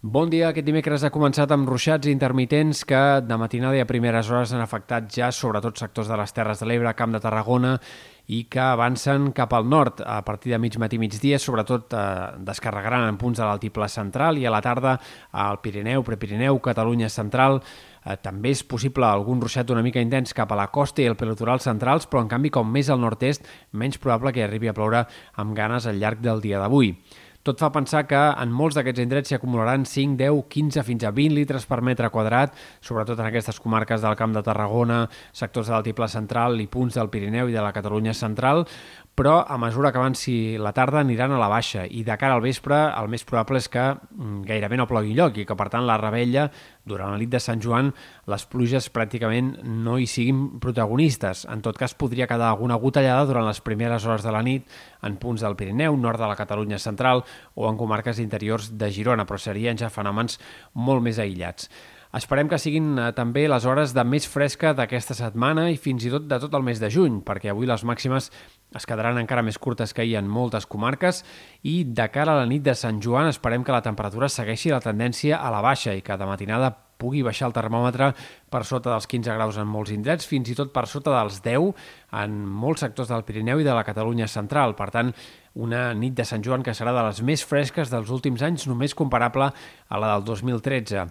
[0.00, 0.52] Bon dia.
[0.52, 4.62] Aquest dimecres ha començat amb ruixats intermitents que de matinada i a primeres hores han
[4.62, 7.72] afectat ja sobretot sectors de les Terres de l'Ebre, Camp de Tarragona
[8.30, 13.08] i que avancen cap al nord a partir de mig matí migdia, sobretot eh, descarregaran
[13.08, 15.00] en punts de l'altiplà central i a la tarda
[15.32, 17.58] al Pirineu, Prepirineu, Catalunya central.
[18.04, 21.18] Eh, també és possible algun ruixat una mica intens cap a la costa i el
[21.18, 25.08] pelitoral centrals, però en canvi com més al nord-est, menys probable que arribi a ploure
[25.34, 26.94] amb ganes al llarg del dia d'avui.
[27.48, 31.12] Tot fa pensar que en molts d'aquests indrets s'hi acumularan 5, 10, 15 fins a
[31.16, 32.52] 20 litres per metre quadrat,
[32.84, 34.98] sobretot en aquestes comarques del Camp de Tarragona,
[35.32, 38.66] sectors de l'altiplà central i punts del Pirineu i de la Catalunya central,
[39.18, 40.32] però a mesura que avanci
[40.62, 43.66] la tarda aniran a la baixa i de cara al vespre el més probable és
[43.66, 46.44] que mm, gairebé no plogui lloc i que per tant la rebella
[46.86, 47.90] durant la nit de Sant Joan
[48.30, 51.48] les pluges pràcticament no hi siguin protagonistes.
[51.50, 54.70] En tot cas podria quedar alguna gotellada durant les primeres hores de la nit
[55.02, 59.26] en punts del Pirineu, nord de la Catalunya central o en comarques interiors de Girona,
[59.26, 60.38] però serien ja fenòmens
[60.78, 61.66] molt més aïllats.
[62.16, 66.12] Esperem que siguin eh, també les hores de més fresca d'aquesta setmana i fins i
[66.12, 68.30] tot de tot el mes de juny, perquè avui les màximes
[68.78, 71.20] es quedaran encara més curtes que ahir en moltes comarques
[71.68, 74.80] i de cara a la nit de Sant Joan esperem que la temperatura segueixi la
[74.84, 78.10] tendència a la baixa i que de matinada pugui baixar el termòmetre
[78.50, 81.68] per sota dels 15 graus en molts indrets, fins i tot per sota dels 10
[82.24, 84.74] en molts sectors del Pirineu i de la Catalunya central.
[84.74, 85.12] Per tant,
[85.54, 88.96] una nit de Sant Joan que serà de les més fresques dels últims anys, només
[88.98, 91.06] comparable a la del 2013.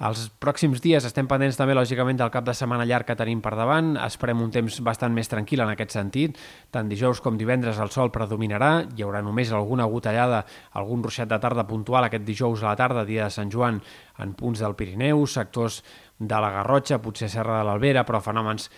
[0.00, 3.52] Els pròxims dies estem pendents també, lògicament, del cap de setmana llarg que tenim per
[3.52, 3.90] davant.
[4.00, 6.38] Esperem un temps bastant més tranquil en aquest sentit.
[6.72, 8.70] Tant dijous com divendres el sol predominarà.
[8.96, 10.46] Hi haurà només alguna gotellada,
[10.80, 13.82] algun ruixat de tarda puntual aquest dijous a la tarda, dia de Sant Joan,
[14.24, 15.82] en punts del Pirineu, sectors
[16.16, 18.70] de la Garrotxa, potser Serra de l'Albera, però fenòmens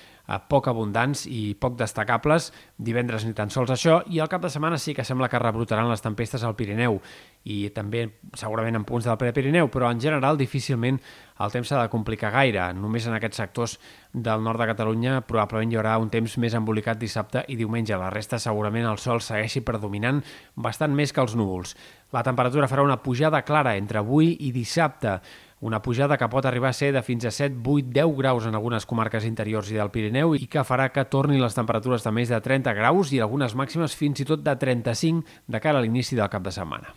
[0.48, 2.50] poc abundants i poc destacables.
[2.78, 5.90] Divendres ni tan sols això, i al cap de setmana sí que sembla que rebrotaran
[5.90, 7.00] les tempestes al Pirineu
[7.44, 8.04] i també
[8.38, 11.00] segurament en punts del Prepirineu, però en general difícilment
[11.42, 12.68] el temps s'ha de complicar gaire.
[12.78, 13.78] Només en aquests sectors
[14.12, 17.98] del nord de Catalunya probablement hi haurà un temps més embolicat dissabte i diumenge.
[17.98, 20.22] La resta segurament el sol segueixi predominant
[20.54, 21.74] bastant més que els núvols.
[22.12, 25.18] La temperatura farà una pujada clara entre avui i dissabte,
[25.62, 28.58] una pujada que pot arribar a ser de fins a 7, 8, 10 graus en
[28.58, 32.34] algunes comarques interiors i del Pirineu i que farà que tornin les temperatures de més
[32.34, 36.18] de 30 graus i algunes màximes fins i tot de 35 de cara a l'inici
[36.18, 36.90] del cap de setmana.